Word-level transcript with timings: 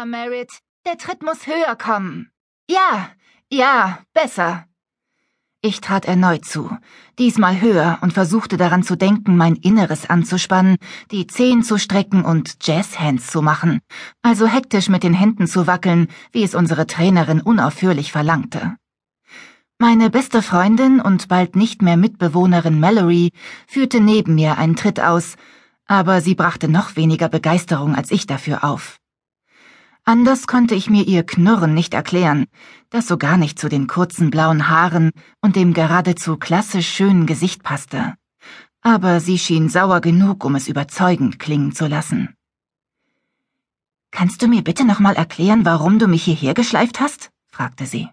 Besser, 0.00 0.06
Merritt. 0.06 0.60
Der 0.86 0.96
Tritt 0.96 1.22
muss 1.22 1.46
höher 1.46 1.76
kommen. 1.76 2.30
Ja, 2.70 3.10
ja, 3.50 3.98
besser. 4.14 4.64
Ich 5.60 5.82
trat 5.82 6.06
erneut 6.06 6.46
zu, 6.46 6.70
diesmal 7.18 7.60
höher 7.60 7.98
und 8.00 8.14
versuchte 8.14 8.56
daran 8.56 8.82
zu 8.82 8.96
denken, 8.96 9.36
mein 9.36 9.56
Inneres 9.56 10.08
anzuspannen, 10.08 10.78
die 11.10 11.26
Zehen 11.26 11.62
zu 11.62 11.76
strecken 11.76 12.24
und 12.24 12.66
Jazzhands 12.66 13.26
zu 13.26 13.42
machen, 13.42 13.80
also 14.22 14.46
hektisch 14.46 14.88
mit 14.88 15.02
den 15.02 15.12
Händen 15.12 15.46
zu 15.46 15.66
wackeln, 15.66 16.08
wie 16.32 16.44
es 16.44 16.54
unsere 16.54 16.86
Trainerin 16.86 17.42
unaufhörlich 17.42 18.10
verlangte. 18.10 18.76
Meine 19.78 20.08
beste 20.08 20.40
Freundin 20.40 21.02
und 21.02 21.28
bald 21.28 21.56
nicht 21.56 21.82
mehr 21.82 21.98
Mitbewohnerin 21.98 22.80
Mallory 22.80 23.32
führte 23.66 24.00
neben 24.00 24.34
mir 24.36 24.56
einen 24.56 24.76
Tritt 24.76 24.98
aus, 24.98 25.36
aber 25.84 26.22
sie 26.22 26.34
brachte 26.34 26.68
noch 26.68 26.96
weniger 26.96 27.28
Begeisterung 27.28 27.94
als 27.94 28.10
ich 28.10 28.26
dafür 28.26 28.64
auf. 28.64 28.99
Anders 30.04 30.46
konnte 30.46 30.74
ich 30.74 30.90
mir 30.90 31.06
ihr 31.06 31.22
Knurren 31.24 31.74
nicht 31.74 31.94
erklären, 31.94 32.46
das 32.88 33.06
so 33.06 33.16
gar 33.16 33.36
nicht 33.36 33.58
zu 33.58 33.68
den 33.68 33.86
kurzen 33.86 34.30
blauen 34.30 34.68
Haaren 34.68 35.10
und 35.40 35.56
dem 35.56 35.74
geradezu 35.74 36.36
klassisch 36.36 36.88
schönen 36.88 37.26
Gesicht 37.26 37.62
passte. 37.62 38.14
Aber 38.82 39.20
sie 39.20 39.38
schien 39.38 39.68
sauer 39.68 40.00
genug, 40.00 40.44
um 40.44 40.54
es 40.54 40.68
überzeugend 40.68 41.38
klingen 41.38 41.72
zu 41.72 41.86
lassen. 41.86 42.34
Kannst 44.10 44.42
du 44.42 44.48
mir 44.48 44.62
bitte 44.62 44.84
nochmal 44.84 45.14
erklären, 45.14 45.64
warum 45.64 45.98
du 45.98 46.08
mich 46.08 46.24
hierher 46.24 46.54
geschleift 46.54 46.98
hast? 47.00 47.30
fragte 47.48 47.86
sie. 47.86 48.08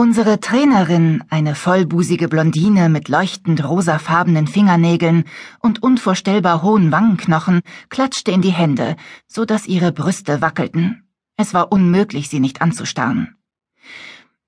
Unsere 0.00 0.40
Trainerin, 0.40 1.22
eine 1.28 1.54
vollbusige 1.54 2.28
Blondine 2.28 2.88
mit 2.88 3.10
leuchtend 3.10 3.62
rosafarbenen 3.68 4.46
Fingernägeln 4.46 5.24
und 5.60 5.82
unvorstellbar 5.82 6.62
hohen 6.62 6.90
Wangenknochen, 6.90 7.60
klatschte 7.90 8.30
in 8.30 8.40
die 8.40 8.48
Hände, 8.48 8.96
so 9.28 9.44
dass 9.44 9.66
ihre 9.66 9.92
Brüste 9.92 10.40
wackelten. 10.40 11.06
Es 11.36 11.52
war 11.52 11.70
unmöglich, 11.70 12.30
sie 12.30 12.40
nicht 12.40 12.62
anzustarren. 12.62 13.36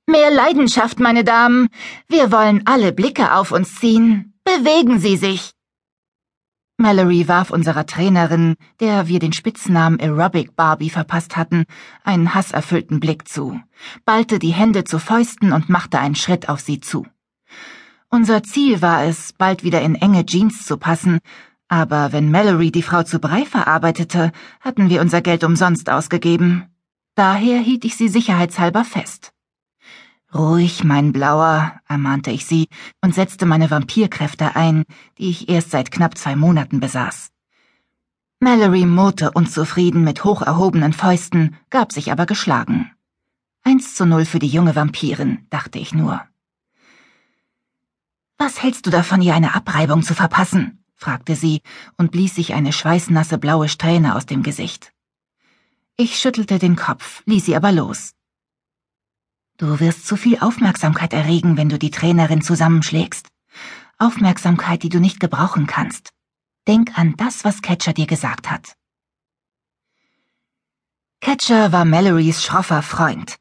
Mehr 0.07 0.31
Leidenschaft, 0.31 0.99
meine 1.01 1.23
Damen. 1.23 1.69
Wir 2.09 2.33
wollen 2.33 2.63
alle 2.65 2.95
Blicke 2.95 3.35
auf 3.35 3.53
uns 3.53 3.75
ziehen. 3.75 4.33
Bewegen 4.45 5.01
Sie 5.01 5.19
sich. 5.19 5.53
Mallory 6.83 7.29
warf 7.29 7.51
unserer 7.51 7.87
Trainerin, 7.87 8.57
der 8.81 9.07
wir 9.07 9.21
den 9.21 9.33
Spitznamen 9.33 10.01
Aerobic 10.01 10.57
Barbie 10.57 10.91
verpasst 10.91 11.37
hatten, 11.37 11.65
einen 12.03 12.35
hasserfüllten 12.35 12.99
Blick 12.99 13.29
zu, 13.29 13.61
ballte 14.05 14.41
die 14.41 14.53
Hände 14.53 14.83
zu 14.83 14.99
Fäusten 14.99 15.53
und 15.53 15.69
machte 15.69 16.01
einen 16.01 16.17
Schritt 16.17 16.49
auf 16.49 16.59
sie 16.59 16.81
zu. 16.81 17.07
Unser 18.09 18.43
Ziel 18.43 18.83
war 18.83 19.05
es, 19.05 19.33
bald 19.33 19.63
wieder 19.63 19.81
in 19.81 19.95
enge 19.95 20.27
Jeans 20.27 20.67
zu 20.67 20.77
passen, 20.77 21.21
aber 21.69 22.13
wenn 22.13 22.33
Mallory 22.33 22.73
die 22.73 22.83
Frau 22.83 23.05
zu 23.05 23.21
Brei 23.21 23.45
verarbeitete, 23.45 24.33
hatten 24.61 24.91
wir 24.91 25.01
unser 25.03 25.23
Geld 25.23 25.45
umsonst 25.45 25.89
ausgegeben. 25.89 26.65
Daher 27.15 27.61
hielt 27.61 27.85
ich 27.85 27.97
sie 27.97 28.09
sicherheitshalber 28.09 28.85
fest. 28.85 29.33
Ruhig, 30.35 30.83
mein 30.83 31.13
Blauer, 31.13 31.79
ermahnte 31.87 32.31
ich 32.31 32.47
sie 32.47 32.69
und 33.03 33.15
setzte 33.15 33.45
meine 33.45 33.71
Vampirkräfte 33.71 34.57
ein, 34.57 34.85
die 35.19 35.29
ich 35.29 35.51
erst 35.51 35.71
seit 35.71 35.91
knapp 35.91 36.17
zwei 36.17 36.37
Monaten 36.37 36.81
besaß. 36.81 37.31
Mallory 38.41 38.87
murrte 38.87 39.31
unzufrieden 39.33 40.05
mit 40.05 40.25
hoch 40.25 40.41
erhobenen 40.41 40.95
Fäusten, 40.95 41.57
gab 41.69 41.93
sich 41.93 42.11
aber 42.11 42.27
geschlagen. 42.27 42.91
Eins 43.63 43.95
zu 43.95 44.07
null 44.07 44.25
für 44.25 44.39
die 44.39 44.49
junge 44.49 44.75
Vampirin, 44.75 45.47
dachte 45.51 45.79
ich 45.79 45.95
nur. 45.95 46.23
Was 48.39 48.63
hältst 48.63 48.87
du 48.87 48.91
davon, 48.91 49.23
ihr 49.23 49.35
eine 49.35 49.55
Abreibung 49.55 50.03
zu 50.03 50.15
verpassen? 50.15 50.83
fragte 50.97 51.37
sie 51.37 51.61
und 51.99 52.11
blies 52.11 52.35
sich 52.35 52.55
eine 52.55 52.73
schweißnasse 52.73 53.37
blaue 53.39 53.69
Strähne 53.69 54.17
aus 54.17 54.25
dem 54.25 54.43
Gesicht. 54.43 54.93
Ich 55.97 56.19
schüttelte 56.19 56.59
den 56.59 56.75
Kopf, 56.75 57.23
ließ 57.27 57.45
sie 57.45 57.55
aber 57.55 57.71
los. 57.71 58.15
Du 59.59 59.81
wirst 59.81 60.07
zu 60.07 60.17
viel 60.17 60.39
Aufmerksamkeit 60.39 61.13
erregen, 61.13 61.57
wenn 61.57 61.69
du 61.69 61.79
die 61.79 61.91
Trainerin 61.91 62.43
zusammenschlägst. 62.43 63.29
Aufmerksamkeit, 63.99 64.83
die 64.83 64.89
du 64.89 64.99
nicht 64.99 65.21
gebrauchen 65.21 65.67
kannst. 65.67 66.11
Denk 66.67 66.99
an 66.99 67.15
das, 67.17 67.45
was 67.45 67.63
Catcher 67.63 67.93
dir 67.93 68.07
gesagt 68.07 68.51
hat. 68.51 68.75
Catcher 71.21 71.71
war 71.71 71.85
Mallorys 71.85 72.43
schroffer 72.43 72.83
Freund, 72.83 73.37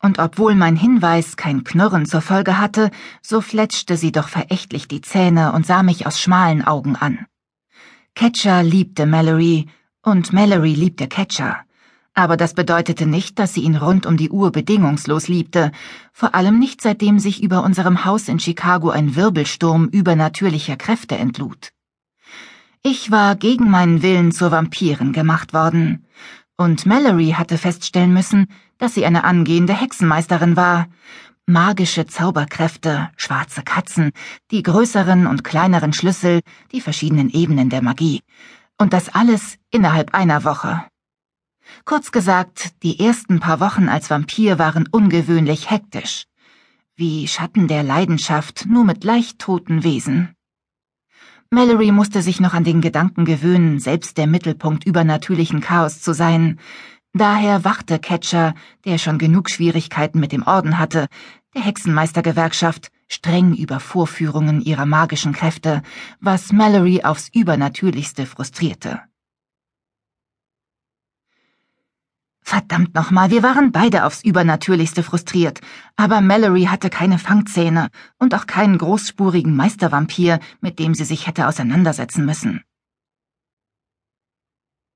und 0.00 0.18
obwohl 0.18 0.54
mein 0.54 0.76
Hinweis 0.76 1.36
kein 1.36 1.64
Knurren 1.64 2.06
zur 2.06 2.20
Folge 2.20 2.58
hatte, 2.58 2.90
so 3.22 3.40
fletschte 3.40 3.96
sie 3.96 4.12
doch 4.12 4.28
verächtlich 4.28 4.86
die 4.86 5.00
Zähne 5.00 5.52
und 5.52 5.66
sah 5.66 5.82
mich 5.82 6.06
aus 6.06 6.20
schmalen 6.20 6.64
Augen 6.64 6.94
an. 6.94 7.26
Catcher 8.14 8.62
liebte 8.62 9.06
Mallory, 9.06 9.66
und 10.02 10.32
Mallory 10.32 10.74
liebte 10.74 11.08
Catcher, 11.08 11.64
aber 12.14 12.36
das 12.36 12.54
bedeutete 12.54 13.06
nicht, 13.06 13.38
dass 13.38 13.54
sie 13.54 13.62
ihn 13.62 13.76
rund 13.76 14.06
um 14.06 14.16
die 14.16 14.30
Uhr 14.30 14.52
bedingungslos 14.52 15.28
liebte, 15.28 15.72
vor 16.12 16.34
allem 16.34 16.58
nicht 16.58 16.80
seitdem 16.80 17.18
sich 17.18 17.42
über 17.42 17.64
unserem 17.64 18.04
Haus 18.04 18.28
in 18.28 18.38
Chicago 18.38 18.90
ein 18.90 19.16
Wirbelsturm 19.16 19.88
übernatürlicher 19.88 20.76
Kräfte 20.76 21.16
entlud. 21.16 21.70
Ich 22.82 23.10
war 23.10 23.34
gegen 23.34 23.70
meinen 23.70 24.02
Willen 24.02 24.30
zur 24.30 24.52
Vampirin 24.52 25.12
gemacht 25.12 25.52
worden, 25.52 26.04
und 26.56 26.86
Mallory 26.86 27.34
hatte 27.36 27.58
feststellen 27.58 28.12
müssen, 28.12 28.46
dass 28.78 28.94
sie 28.94 29.04
eine 29.04 29.24
angehende 29.24 29.72
Hexenmeisterin 29.72 30.56
war. 30.56 30.86
Magische 31.46 32.06
Zauberkräfte, 32.06 33.10
schwarze 33.16 33.62
Katzen, 33.62 34.12
die 34.52 34.62
größeren 34.62 35.26
und 35.26 35.42
kleineren 35.42 35.92
Schlüssel, 35.92 36.40
die 36.70 36.80
verschiedenen 36.80 37.28
Ebenen 37.28 37.70
der 37.70 37.82
Magie. 37.82 38.22
Und 38.78 38.92
das 38.92 39.08
alles 39.08 39.58
innerhalb 39.70 40.14
einer 40.14 40.44
Woche. 40.44 40.84
Kurz 41.84 42.12
gesagt, 42.12 42.82
die 42.82 43.00
ersten 43.00 43.40
paar 43.40 43.60
Wochen 43.60 43.88
als 43.88 44.10
Vampir 44.10 44.58
waren 44.58 44.88
ungewöhnlich 44.90 45.70
hektisch. 45.70 46.26
Wie 46.96 47.26
Schatten 47.26 47.68
der 47.68 47.82
Leidenschaft, 47.82 48.66
nur 48.66 48.84
mit 48.84 49.04
leicht 49.04 49.38
toten 49.38 49.82
Wesen. 49.84 50.34
Mallory 51.50 51.92
musste 51.92 52.22
sich 52.22 52.40
noch 52.40 52.54
an 52.54 52.64
den 52.64 52.80
Gedanken 52.80 53.24
gewöhnen, 53.24 53.78
selbst 53.78 54.18
der 54.18 54.26
Mittelpunkt 54.26 54.84
übernatürlichen 54.84 55.60
Chaos 55.60 56.00
zu 56.00 56.12
sein. 56.12 56.58
Daher 57.12 57.64
wachte 57.64 57.98
Catcher, 57.98 58.54
der 58.84 58.98
schon 58.98 59.18
genug 59.18 59.50
Schwierigkeiten 59.50 60.18
mit 60.18 60.32
dem 60.32 60.42
Orden 60.42 60.78
hatte, 60.78 61.06
der 61.54 61.62
Hexenmeistergewerkschaft, 61.62 62.90
streng 63.08 63.54
über 63.54 63.78
Vorführungen 63.78 64.60
ihrer 64.60 64.86
magischen 64.86 65.32
Kräfte, 65.32 65.82
was 66.20 66.52
Mallory 66.52 67.04
aufs 67.04 67.28
Übernatürlichste 67.32 68.26
frustrierte. 68.26 69.00
Verdammt 72.54 72.94
nochmal, 72.94 73.32
wir 73.32 73.42
waren 73.42 73.72
beide 73.72 74.04
aufs 74.04 74.22
Übernatürlichste 74.22 75.02
frustriert, 75.02 75.60
aber 75.96 76.20
Mallory 76.20 76.66
hatte 76.66 76.88
keine 76.88 77.18
Fangzähne 77.18 77.88
und 78.20 78.32
auch 78.32 78.46
keinen 78.46 78.78
großspurigen 78.78 79.56
Meistervampir, 79.56 80.38
mit 80.60 80.78
dem 80.78 80.94
sie 80.94 81.02
sich 81.02 81.26
hätte 81.26 81.48
auseinandersetzen 81.48 82.24
müssen. 82.24 82.62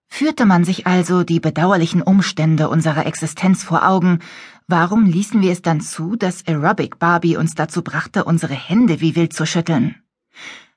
Führte 0.06 0.46
man 0.46 0.62
sich 0.62 0.86
also 0.86 1.24
die 1.24 1.40
bedauerlichen 1.40 2.00
Umstände 2.00 2.68
unserer 2.68 3.06
Existenz 3.06 3.64
vor 3.64 3.88
Augen, 3.88 4.20
warum 4.68 5.06
ließen 5.06 5.42
wir 5.42 5.50
es 5.50 5.60
dann 5.60 5.80
zu, 5.80 6.14
dass 6.14 6.46
Aerobic 6.46 7.00
Barbie 7.00 7.36
uns 7.36 7.56
dazu 7.56 7.82
brachte, 7.82 8.22
unsere 8.22 8.54
Hände 8.54 9.00
wie 9.00 9.16
wild 9.16 9.32
zu 9.32 9.46
schütteln? 9.46 9.96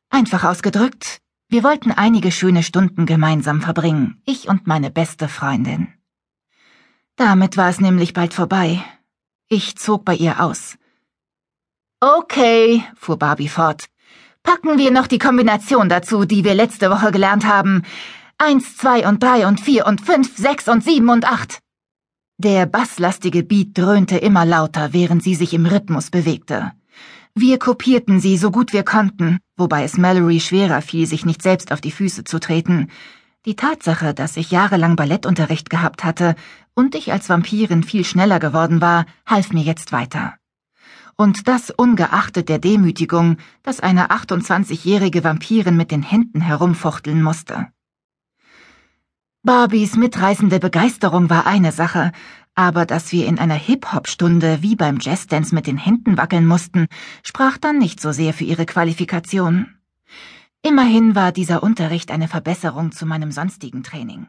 Einfach 0.09 0.43
ausgedrückt, 0.45 1.19
wir 1.47 1.63
wollten 1.63 1.91
einige 1.91 2.31
schöne 2.31 2.63
Stunden 2.63 3.05
gemeinsam 3.05 3.61
verbringen, 3.61 4.19
ich 4.25 4.49
und 4.49 4.65
meine 4.65 4.89
beste 4.89 5.27
Freundin. 5.27 6.00
Damit 7.21 7.55
war 7.55 7.69
es 7.69 7.79
nämlich 7.79 8.13
bald 8.13 8.33
vorbei. 8.33 8.83
Ich 9.47 9.75
zog 9.75 10.03
bei 10.03 10.15
ihr 10.15 10.41
aus. 10.41 10.75
Okay, 11.99 12.83
fuhr 12.95 13.19
Barbie 13.19 13.47
fort. 13.47 13.85
Packen 14.41 14.79
wir 14.79 14.89
noch 14.89 15.05
die 15.05 15.19
Kombination 15.19 15.87
dazu, 15.87 16.25
die 16.25 16.43
wir 16.43 16.55
letzte 16.55 16.89
Woche 16.89 17.11
gelernt 17.11 17.45
haben. 17.45 17.83
Eins, 18.39 18.75
zwei 18.75 19.07
und 19.07 19.21
drei 19.21 19.45
und 19.45 19.59
vier 19.59 19.85
und 19.85 20.01
fünf, 20.01 20.35
sechs 20.35 20.67
und 20.67 20.83
sieben 20.83 21.09
und 21.09 21.25
acht. 21.25 21.59
Der 22.39 22.65
basslastige 22.65 23.43
Beat 23.43 23.77
dröhnte 23.77 24.17
immer 24.17 24.43
lauter, 24.43 24.91
während 24.91 25.21
sie 25.21 25.35
sich 25.35 25.53
im 25.53 25.67
Rhythmus 25.67 26.09
bewegte. 26.09 26.71
Wir 27.35 27.59
kopierten 27.59 28.19
sie 28.19 28.35
so 28.35 28.49
gut 28.49 28.73
wir 28.73 28.83
konnten, 28.83 29.37
wobei 29.57 29.83
es 29.83 29.95
Mallory 29.95 30.39
schwerer 30.39 30.81
fiel, 30.81 31.05
sich 31.05 31.23
nicht 31.23 31.43
selbst 31.43 31.71
auf 31.71 31.81
die 31.81 31.91
Füße 31.91 32.23
zu 32.23 32.39
treten. 32.39 32.89
Die 33.47 33.55
Tatsache, 33.55 34.13
dass 34.13 34.37
ich 34.37 34.51
jahrelang 34.51 34.95
Ballettunterricht 34.95 35.71
gehabt 35.71 36.03
hatte 36.03 36.35
und 36.75 36.93
ich 36.93 37.11
als 37.11 37.27
Vampirin 37.27 37.81
viel 37.81 38.05
schneller 38.05 38.39
geworden 38.39 38.81
war, 38.81 39.07
half 39.25 39.51
mir 39.51 39.63
jetzt 39.63 39.91
weiter. 39.91 40.35
Und 41.17 41.47
das 41.47 41.71
ungeachtet 41.71 42.49
der 42.49 42.59
Demütigung, 42.59 43.37
dass 43.63 43.79
eine 43.79 44.11
28-jährige 44.11 45.23
Vampirin 45.23 45.75
mit 45.75 45.89
den 45.89 46.03
Händen 46.03 46.39
herumfuchteln 46.39 47.23
musste. 47.23 47.67
Barbies 49.41 49.95
mitreißende 49.95 50.59
Begeisterung 50.59 51.31
war 51.31 51.47
eine 51.47 51.71
Sache, 51.71 52.11
aber 52.53 52.85
dass 52.85 53.11
wir 53.11 53.25
in 53.25 53.39
einer 53.39 53.55
Hip-Hop-Stunde 53.55 54.61
wie 54.61 54.75
beim 54.75 54.99
Jazzdance 54.99 55.55
mit 55.55 55.65
den 55.65 55.77
Händen 55.77 56.15
wackeln 56.15 56.45
mussten, 56.45 56.85
sprach 57.23 57.57
dann 57.57 57.79
nicht 57.79 57.99
so 58.01 58.11
sehr 58.11 58.35
für 58.35 58.43
ihre 58.43 58.67
Qualifikation. 58.67 59.73
Immerhin 60.63 61.15
war 61.15 61.31
dieser 61.31 61.63
Unterricht 61.63 62.11
eine 62.11 62.27
Verbesserung 62.27 62.91
zu 62.91 63.07
meinem 63.07 63.31
sonstigen 63.31 63.81
Training. 63.81 64.27